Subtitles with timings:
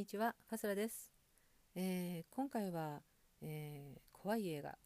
[0.00, 1.12] にちは、カスラです。
[1.74, 3.02] えー、今回は、
[3.42, 4.78] えー、怖い映画、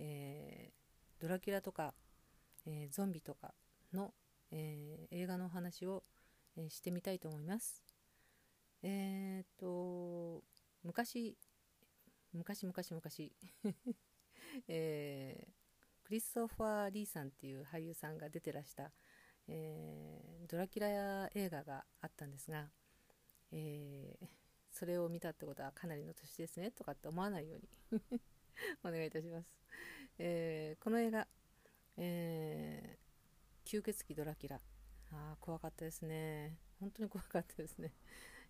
[0.00, 1.94] えー、ドラキュラとか、
[2.66, 3.54] えゾンビとか
[3.92, 4.12] の、
[4.50, 6.02] え映画の話を、
[6.56, 7.84] えしてみたいと思います。
[8.82, 10.42] えっと、
[10.82, 11.38] 昔、
[12.32, 13.32] 昔昔昔
[14.66, 15.46] え
[16.02, 18.90] クリストファー・リーさんっていう俳優さんが出てらした、
[19.46, 22.68] えドラキュラ映画があったんですが、
[23.52, 24.28] えー、
[24.78, 28.00] それを見たってことはかなりの年ですねとかって思わないように
[28.84, 29.48] お願いいたします、
[30.18, 31.26] えー、この映画、
[31.96, 34.60] えー、吸血鬼ドラキュラ。
[35.10, 36.58] あ怖かったですね。
[36.78, 37.92] 本当に怖かったですね、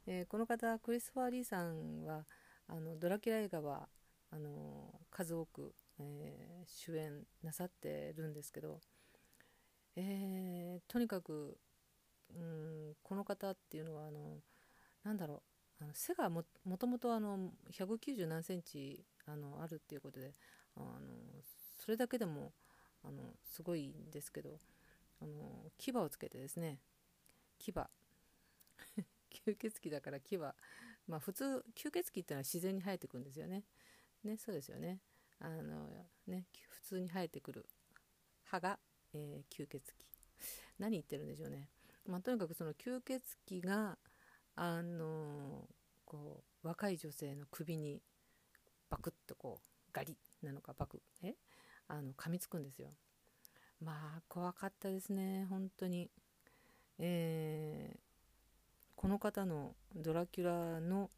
[0.07, 2.27] えー、この方クリスファー・リーさんは
[2.67, 3.89] あのドラキュラ映画は
[4.31, 8.81] あの数多く、えー、主演なさってるんですけど、
[9.97, 11.57] えー、とにかく、
[12.35, 14.43] うん、この方っていうのはあの
[15.05, 15.58] なんだろう。
[15.81, 16.43] あの背がも
[16.79, 20.35] ともとあの190何センチあのあるっていうことで
[20.77, 20.87] あの
[21.77, 22.53] それだけでも
[23.05, 24.59] あのすごいんですけど
[25.21, 26.79] あの牙をつけてですね
[27.59, 27.73] 牙。
[29.31, 30.39] 吸血鬼だから牙。
[30.39, 33.65] まあ普通吸血鬼っていうのは自然に生えてくんですよね。
[34.25, 35.01] ねそうですよね。
[35.39, 37.67] あのね普通に生えてくる
[38.45, 38.79] 歯が、
[39.13, 40.09] えー、吸血鬼。
[40.79, 41.69] 何言ってるんでしょうね。
[42.07, 43.99] まあ、とにかくその吸血鬼が
[44.61, 45.69] あの
[46.05, 48.03] こう若い女性の首に
[48.91, 51.35] バクッとこうガリなのかバクえ？
[51.87, 52.89] あの噛みつくんですよ。
[53.81, 56.11] まあ怖かったですね本当に。
[56.99, 57.99] えー、
[58.97, 61.11] この方のドラキュラの、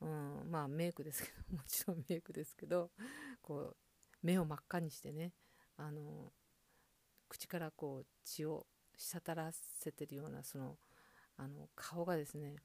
[0.00, 2.92] うん、まあメイクですけど もちろんメイクですけど
[3.42, 3.76] こう
[4.22, 5.32] 目を真っ赤にしてね
[5.76, 6.32] あの
[7.28, 10.78] 口からこう血を滴らせてるようなその
[11.38, 12.56] あの顔がですね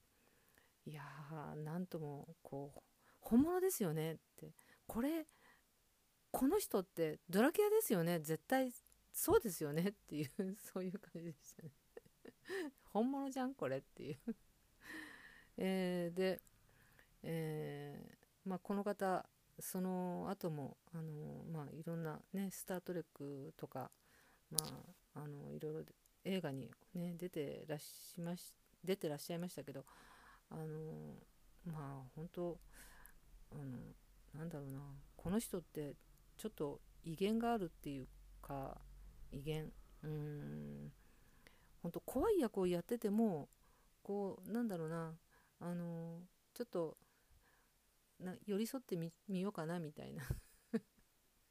[0.85, 2.81] いやーなんともこう
[3.21, 4.51] 本物ですよねって。
[4.85, 5.25] これ
[6.31, 8.19] この人ってドラキュラですよね？
[8.19, 8.71] 絶対
[9.13, 11.71] そうですよねっていう そういう感じでしたね。
[12.91, 14.19] 本物じゃんこれっていう。
[15.57, 16.41] え、で、
[17.21, 19.27] え、まあ、この方
[19.59, 23.91] その後もあのまあいろんなね「スター・トレック」とか
[24.49, 24.57] ま
[25.13, 25.85] ああのいろいろ
[26.23, 29.85] 映画にね出てらっしゃいまし出てらっしゃいましたけど
[30.49, 30.65] あの
[31.65, 32.57] まあ本当
[33.51, 33.63] あの
[34.37, 34.79] なんだろうな
[35.15, 35.95] この人って
[36.37, 38.07] ちょっと威厳があるっていう
[38.41, 38.77] か
[39.31, 39.71] 威厳
[40.03, 40.91] うん
[41.81, 43.49] 本当怖い役をやってても
[44.01, 45.13] こうなんだろうな
[45.59, 46.19] あの
[46.53, 46.97] ちょっと
[48.19, 48.95] な寄り添って
[49.27, 50.23] みようかなみたいな。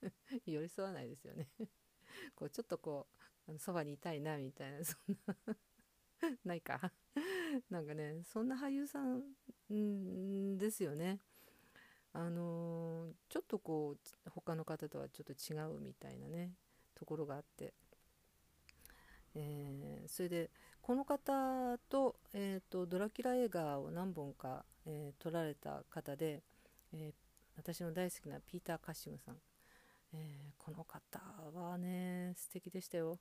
[0.47, 1.49] 寄り添わないですよね。
[2.35, 3.07] こうちょっとこ
[3.49, 5.37] うそばにいたいなみたいなそんな。
[6.45, 6.93] ないか。
[7.71, 11.21] なんかねそんな俳優さんですよね。
[12.15, 16.53] あのー、ちょっとこう他の方とはちょっと違うみたいなね
[16.95, 17.73] ところがあって、
[19.35, 20.51] えー、それで
[20.83, 26.43] この方と,、えーと、ドラキュラ映画を何本か、えー、撮られた方で、
[26.93, 27.15] え
[27.57, 29.41] 私の大好きなピーター・カッシムさん、
[30.13, 31.21] えこの方
[31.55, 33.19] はね素敵でしたよ。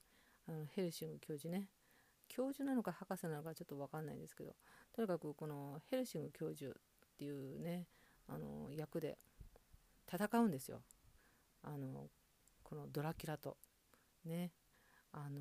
[0.47, 1.69] あのヘルシング教授ね。
[2.33, 4.55] 教授なのか博士なのかちょっと分かんないんですけど
[4.95, 6.73] とにかくこのヘルシング教授っ
[7.17, 7.87] ていうね
[8.29, 9.17] あの役で
[10.09, 10.81] 戦うんですよ。
[11.61, 12.07] あの
[12.63, 13.57] このドラキュラと。
[14.25, 14.51] ね。
[15.11, 15.39] あの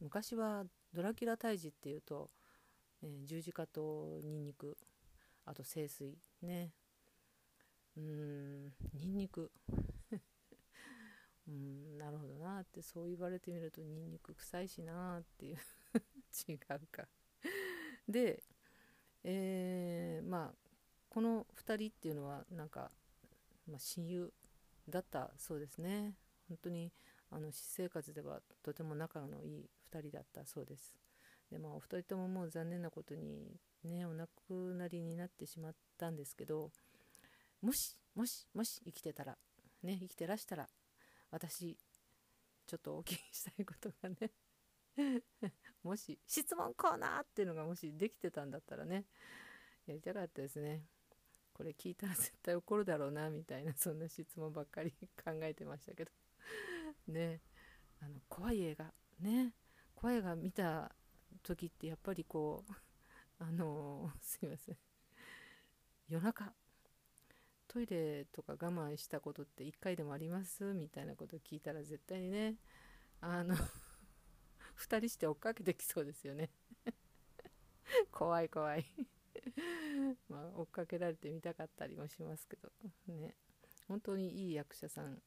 [0.00, 0.64] 昔は
[0.94, 2.30] ドラキュラ退治っていうと、
[3.02, 4.78] えー、十字架とニンニク
[5.44, 6.16] あと清水。
[6.40, 6.72] ね。
[7.98, 9.50] うんニンニク。
[11.48, 15.58] うんなるほどなってそう言われてみるとニンニク臭いしなっていう。
[16.46, 17.08] 違うか。
[18.08, 18.42] で、
[19.24, 20.68] えー、まあ
[21.08, 22.90] この2人っていうのはなんか、
[23.66, 24.32] まあ、親友
[24.88, 26.16] だったそうですね。
[26.48, 26.92] 本当に
[27.30, 30.94] あの私生活ではとても仲のいい2人だったそうです。
[31.50, 36.70] でまあお二人とももう残念なことにねお亡くなりになってしまったんですけど
[37.62, 39.38] もしもしもし生きてたら
[39.82, 40.68] ね生きてらしたら
[41.30, 41.76] 私
[42.66, 44.30] ちょっとお聞きしたいことがね
[45.82, 49.06] もし質問コーナーっていうのがもしできてたんだったらね
[49.86, 50.84] やりたかったですね。
[51.54, 56.12] これ聞いたら絶対怒るだろうなみたいなそんな質問ばっかり考えてましたけど。
[57.08, 57.40] ね。
[58.00, 59.54] あの怖い映画ね。
[59.94, 60.94] 怖い映画見た
[61.42, 62.72] 時ってやっぱりこう
[63.42, 64.78] あのすいません。
[66.08, 66.54] 夜中。
[67.66, 70.64] トイレとか我慢したことって1回でもあります？
[70.74, 72.56] みたいなこと聞いたら絶対にね
[73.20, 73.56] あの
[74.78, 76.50] 2人して追っかけてきそうですよね。
[78.12, 78.86] 怖い怖い。
[80.28, 82.72] まあ追っかけられてみたかったりもしますけど。
[83.06, 83.36] ね。
[83.88, 85.22] 本当にいい役者さん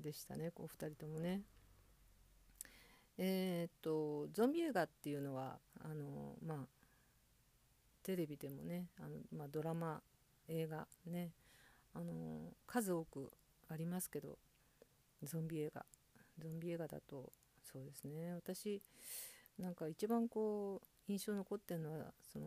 [0.00, 1.42] でしたねお二人ともね。
[3.18, 6.68] えー、っとゾンビ映画っていうのはあのまあ
[8.02, 10.02] テレビでもねあの、まあ、ドラマ
[10.48, 11.32] 映画ね。
[11.92, 13.32] あの数多く
[13.68, 14.38] ありますけど
[15.22, 15.84] ゾンビ映画。
[16.38, 17.32] ゾンビ映画だと
[17.76, 18.32] そうですね。
[18.32, 18.80] 私
[19.58, 22.46] なんか一番こう印象残ってるのはその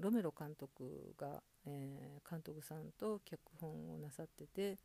[0.00, 4.78] ロメロ監督が、えー、監督さんと脚本をなさってて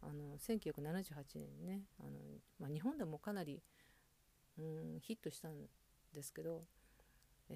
[0.00, 2.10] あの1978年にねあの、
[2.58, 3.60] まあ、日本でもかなり、
[4.58, 5.52] うん、ヒットしたん
[6.14, 6.62] ですけど、
[7.50, 7.54] え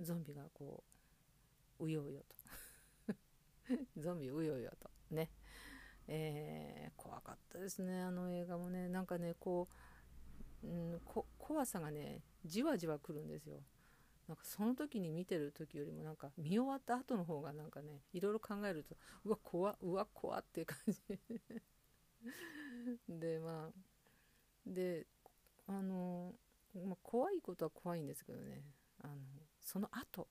[0.00, 0.82] ー、ゾンビがこ
[1.78, 2.22] ううようよ
[3.06, 3.14] と。
[3.96, 4.90] ゾンビうようよと。
[5.14, 5.30] ね。
[6.08, 8.88] えー、怖かったですねあの映画もね。
[8.88, 9.74] なんかねこう、
[10.64, 11.00] うん、
[11.38, 13.60] 怖さがねじわじわくるんですよ。
[14.28, 21.00] なんかその時に見てる時よりもなんか見終わった後の方がなんかねいろいろ考えるとうわ怖うわ怖っていう感じ。
[23.08, 23.80] でまあ
[24.64, 25.06] で
[25.66, 26.34] あの、
[26.74, 28.62] まあ、怖いことは怖いんですけどね。
[29.02, 29.16] あの
[29.60, 30.28] その後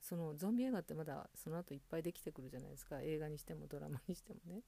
[0.00, 3.00] そのゾンビ映画ってまだその後いっぱいできてくるじゃないですか。
[3.00, 4.62] 映画にしてもドラマにしてもね。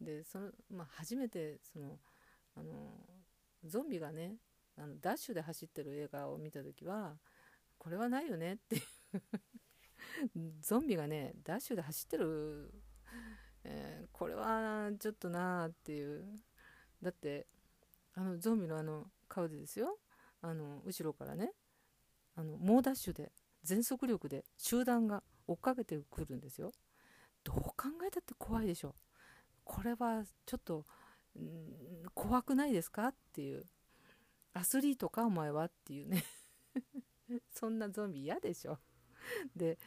[0.00, 1.98] でその、まあ、初めてその
[2.54, 3.04] あの
[3.64, 4.36] ゾンビがね
[4.76, 7.16] あのダッシュで走ってる映画を見た時は
[7.78, 8.82] これはないよねっていう。
[10.60, 12.72] ゾンビがねダッシュで走ってる、
[13.64, 16.40] えー、これはちょっとなーっていう。
[17.02, 17.46] だって
[18.14, 19.98] あのゾンビのあの顔でですよ。
[20.40, 21.52] あの後ろからね
[22.36, 23.32] あの猛ダッシュで
[23.64, 26.72] 全速力で集団が追っかけてくるんですよ。
[27.44, 27.74] どう考
[28.06, 28.94] えたって怖いでしょ。
[29.64, 30.84] これはちょっと、
[32.14, 33.08] 怖くないですか？
[33.08, 33.66] っていう。
[34.54, 35.66] アスリートかお前は？
[35.66, 36.24] っていうね。
[37.52, 38.78] そんなゾンビ嫌でしょ。
[39.54, 39.78] で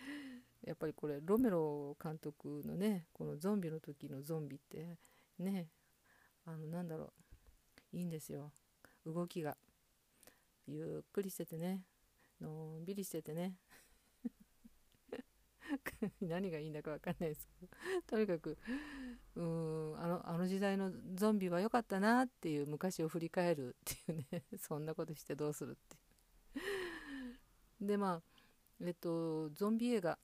[0.63, 5.00] やっぱりこれロメロ監督のねこのゾンビの時のゾンビって
[5.39, 5.71] ね
[6.45, 7.13] あのなんだろ
[7.94, 7.98] う。
[7.98, 8.53] いいんですよ。
[9.06, 9.57] 動きが。
[10.68, 11.83] ゆっくりしててね。
[12.39, 13.57] のんびりしててね。
[16.21, 17.71] 何がいいんだか分かんないですけど。
[18.07, 18.57] とにかく
[19.35, 19.44] うー
[19.94, 24.45] んあのあの時代のゾンビは良かったなっていう昔を振り返るっていうね。
[24.57, 25.97] そんなことしてどうするって
[27.81, 28.23] でまあ
[28.81, 30.19] えっとゾンビ映画。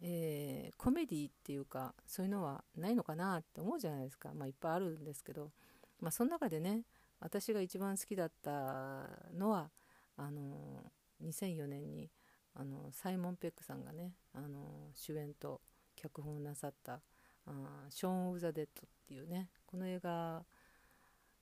[0.00, 4.32] えー、コメディっていうかそういうのはないのかなって思うじゃないですか。
[4.32, 5.52] まあいっぱいあるんですけど。
[6.00, 6.84] まあその中でね
[7.20, 9.70] 私が一番好きだったのは
[10.16, 12.10] あの2004年に
[12.54, 15.60] あのサイモン・ペックさんがねあの主演と
[15.94, 17.00] 脚本をなさった
[17.46, 20.44] 「あショーン・オブ・ザ・デッド」っていうねこの映画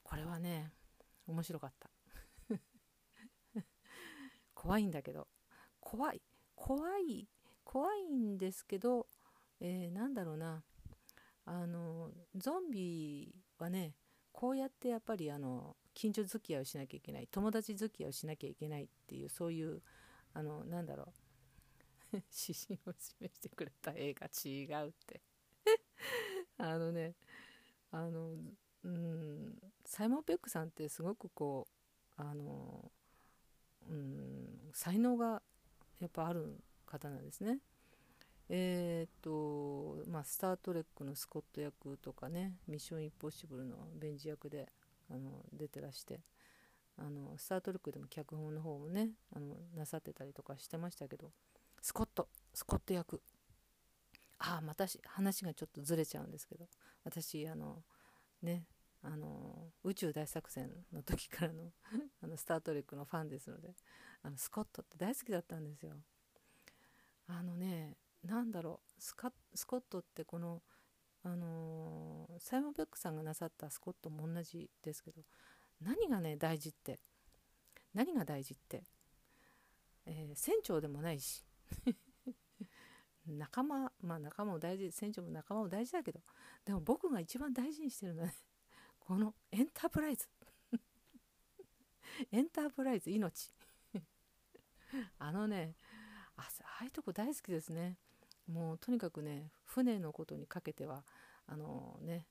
[0.03, 0.73] これはね
[1.27, 1.91] 面白かった。
[4.55, 5.29] 怖いんだけど。
[5.81, 6.23] 怖い
[6.55, 7.29] 怖い
[7.65, 9.09] 怖いんですけど、
[9.61, 10.63] えー、なんだろうな。
[11.45, 13.95] あのゾンビはね
[14.33, 19.83] こうやってやっぱりあの近所付き合いをしなきゃいけない友達付き合いをしなきゃいけないっていうそういう
[20.35, 21.07] あのなんだろう。
[22.13, 25.21] 指針を示してくれた映画違うって。
[26.59, 27.15] あのね
[27.91, 28.37] あの
[28.85, 31.69] うんサイモン・ペックさんってすごくこ
[32.19, 32.91] うあの
[33.89, 35.43] うん才能が
[35.99, 37.61] やっぱある方なんですね。
[38.49, 44.73] えー、っとまあ「スター・トレック」のスコット役とかね「ミッション・インポッシブル」のベンジ役で
[45.09, 46.21] あの出てらして。
[47.01, 51.33] あのスター・トレックでも脚本の方もねあのなさってたりとかしてましたけど
[51.81, 53.21] スコットスコット役。
[54.43, 56.67] ああまた話がちょっとずれちゃうんですけど
[57.05, 57.83] 私あの
[58.43, 58.65] ね
[59.03, 61.73] あの宇宙大作戦の時からの
[62.23, 63.75] あのスター・トレックのファンですので
[64.23, 65.95] あのスコットって大好きだったんですよ。
[67.27, 70.63] あのね何だろうスカスコットってこの
[71.23, 75.23] あのー、サイモン・ベックさんがなさったスコットも同じですけど
[75.81, 76.99] 何がね大事って。
[77.95, 78.85] 何が大事って、
[80.07, 81.45] えー、船長でもないし。
[83.27, 86.21] 仲間まあ仲間も大事船長も仲間も大事だけど。
[86.65, 88.35] でも僕が一番大事にしてるのは、ね、
[89.01, 90.29] このエンタープライズ。
[92.31, 93.51] エンタープライズ命。
[95.19, 95.77] あのね
[96.37, 96.49] あ
[96.81, 97.97] あいうとこ大好きですね。
[98.47, 101.05] もうとにかくね船のことにかけては
[101.47, 102.27] あのね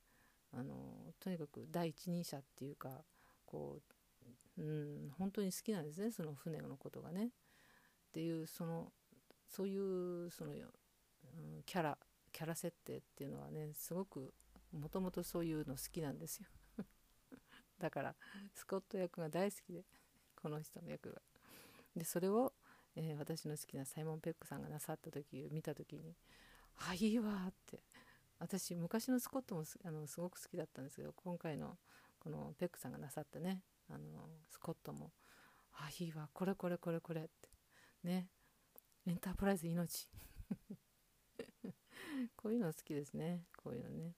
[0.51, 3.05] あのとにかく第一人者っていうか
[3.49, 3.79] こ
[4.57, 7.25] う、うん、本当に好きなんですねその船のことがね。
[7.25, 8.91] っていうその
[9.47, 11.97] そういうその、うん、キャラ
[12.31, 14.33] キャラ設定っていうのはねすごく
[14.71, 16.45] もともとそういうの好きなんですよ
[17.79, 18.15] だから
[18.53, 19.83] スコット役が大好きで
[20.35, 21.21] この人の役が。
[21.95, 22.53] でそれを、
[22.95, 26.15] えー、私の好きなサイモン・ペックさんがなさった時見た時に
[26.77, 27.81] あいいわって
[28.37, 31.77] 私昔のスコットもあのすごく好きだったんですけど今回の
[32.19, 35.11] このペックさんがなさったねあのスコットも
[35.73, 37.49] あいいわこれこれこれこれって。
[38.03, 38.27] ね。
[39.05, 40.09] エンタープライズ命。
[42.35, 43.45] こういうの好きですね。
[43.57, 44.13] こういうのね。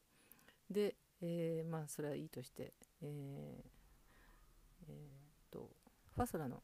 [0.70, 3.70] で、えー、まあそれはいいとして、えー
[4.88, 5.70] えー、と
[6.15, 6.63] ファソラの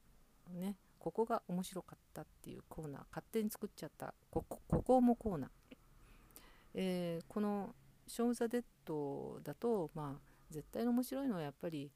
[0.50, 5.50] ねここが面白かったっていうコーナー勝手に作っちゃったここここもコーナー、
[6.74, 7.76] えー、この
[8.08, 11.92] 「ショー・ザ・デッド」だとまあ絶対面白いのはやっぱり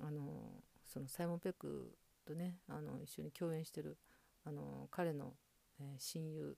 [0.00, 3.98] あのそのサイモン・ペックとねあの一緒に共演してる
[4.44, 5.34] あの彼の、
[5.80, 6.56] えー、親友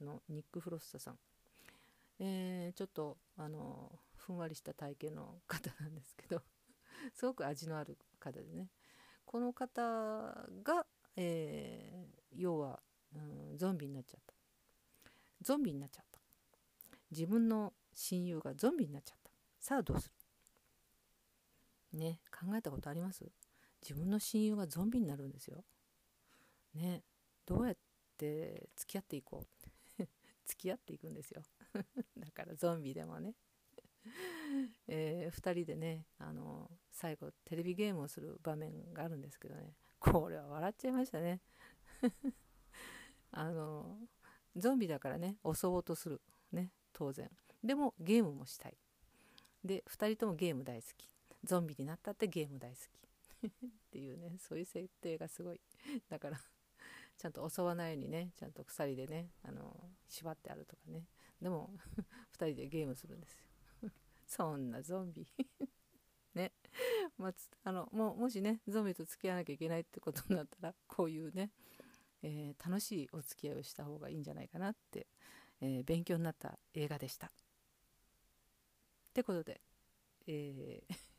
[0.00, 1.18] のニック・フロスタさん、
[2.20, 6.42] えー、ちょっとあのふんわりした体型の方なんですけど
[7.14, 8.70] すごく味のある方でね。
[9.24, 9.82] この方
[10.62, 10.86] が、
[11.16, 12.80] えー、要は、
[13.14, 13.18] う
[13.54, 14.34] ん、ゾンビになっちゃった。
[15.42, 16.20] ゾンビになっちゃった。
[17.10, 19.30] 自分の親友がゾンビになっちゃった。
[19.58, 20.14] さあどうする？
[21.96, 23.24] ね考えたことあります？
[23.82, 25.64] 自分の親友がゾンビになるんですよ。
[26.74, 27.02] ね
[27.46, 27.76] どうやっ
[28.16, 29.46] て付き合っていこ
[29.98, 30.02] う？
[30.44, 31.42] 付き合っていくんですよ。
[32.16, 33.34] だからゾンビでもね。
[34.86, 39.74] えー、2人でねあの最後テレビゲームをする場面があるんですけどね。
[39.98, 41.42] これは笑っちゃいましたね。
[43.32, 43.98] あの
[44.54, 46.22] ゾンビだからね襲おうとする。
[46.52, 47.30] ね当然。
[47.64, 48.78] でもゲームもしたい。
[49.64, 51.10] で2人ともゲーム大好き。
[51.46, 53.06] ゾンビになったってゲーム大好き。
[53.46, 55.60] っていうねそういう設定がすごい。
[56.08, 56.40] だから
[57.16, 61.06] ちゃんと襲わないようにねちゃんと鎖でねあの縛ってあるとかね。
[61.40, 61.72] でも
[62.32, 63.46] 2人でゲームするんですよ。
[64.26, 65.26] そんなゾンビ。
[66.34, 66.52] ね。
[67.16, 67.34] まあ、
[67.64, 71.52] あのももしねゾンビと付き合わなきゃいけないってことになったらこういうね、
[72.22, 75.06] えー、楽しいお付き合いをした方がいいんじゃないかなって、
[75.60, 77.28] えー、勉強になった映画でした。
[77.28, 77.30] っ
[79.14, 79.62] てことで、
[80.26, 81.15] えー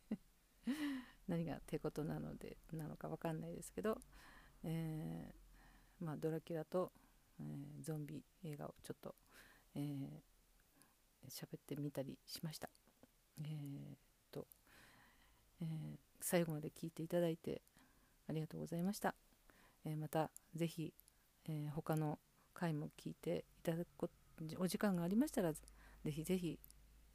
[1.27, 3.99] 何がってことなのでなのか分かんないですけど、
[4.63, 6.91] えーまあ、ドラキュラと、
[7.39, 9.15] えー、ゾンビ映画をちょっと
[9.73, 12.69] 喋、えー、ってみたりしました。
[13.39, 13.97] えー、っ
[14.31, 14.47] と、
[15.61, 17.61] えー、最後まで聞いていただいて
[18.27, 19.15] ありがとうございました。
[19.85, 20.93] えまた是非、
[21.45, 22.19] え他の
[22.53, 24.09] 回も聞いていただく
[24.57, 25.61] お時間がありましたら是
[26.11, 26.59] 非是非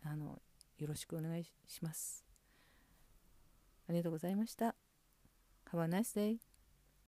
[0.04, 0.40] あの
[0.78, 2.31] よろしくお願いします。
[3.92, 4.74] ありがとうございました。
[5.70, 6.51] Have a nice day.